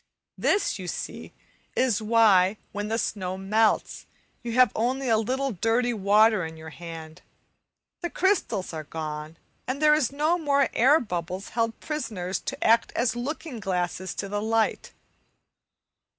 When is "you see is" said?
0.79-2.01